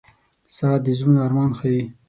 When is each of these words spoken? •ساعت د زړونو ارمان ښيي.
•ساعت 0.55 0.81
د 0.85 0.87
زړونو 0.99 1.19
ارمان 1.25 1.51
ښيي. 1.59 1.83